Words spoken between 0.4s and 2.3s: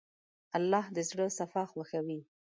الله د زړه صفا خوښوي.